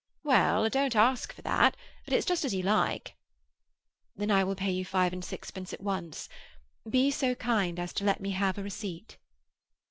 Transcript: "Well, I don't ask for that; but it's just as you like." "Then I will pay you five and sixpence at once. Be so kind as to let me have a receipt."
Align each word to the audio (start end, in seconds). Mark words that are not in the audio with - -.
"Well, 0.23 0.65
I 0.65 0.69
don't 0.69 0.95
ask 0.95 1.31
for 1.31 1.43
that; 1.43 1.77
but 2.05 2.13
it's 2.15 2.25
just 2.25 2.43
as 2.43 2.55
you 2.55 2.63
like." 2.63 3.13
"Then 4.15 4.31
I 4.31 4.43
will 4.43 4.55
pay 4.55 4.71
you 4.71 4.83
five 4.83 5.13
and 5.13 5.23
sixpence 5.23 5.73
at 5.73 5.79
once. 5.83 6.27
Be 6.89 7.11
so 7.11 7.35
kind 7.35 7.77
as 7.77 7.93
to 7.93 8.03
let 8.03 8.19
me 8.19 8.31
have 8.31 8.57
a 8.57 8.63
receipt." 8.63 9.17